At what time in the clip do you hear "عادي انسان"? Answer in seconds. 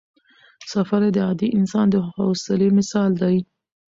1.27-1.85